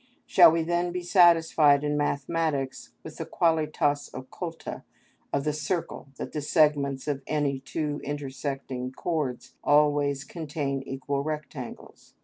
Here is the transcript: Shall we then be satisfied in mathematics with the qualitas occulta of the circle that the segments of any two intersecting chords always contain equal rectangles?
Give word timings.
Shall 0.25 0.51
we 0.51 0.63
then 0.63 0.91
be 0.91 1.03
satisfied 1.03 1.83
in 1.83 1.95
mathematics 1.95 2.91
with 3.03 3.17
the 3.17 3.25
qualitas 3.27 4.09
occulta 4.15 4.81
of 5.31 5.43
the 5.43 5.53
circle 5.53 6.07
that 6.15 6.31
the 6.31 6.41
segments 6.41 7.07
of 7.07 7.21
any 7.27 7.59
two 7.59 8.01
intersecting 8.03 8.93
chords 8.93 9.53
always 9.63 10.23
contain 10.23 10.81
equal 10.87 11.21
rectangles? 11.21 12.15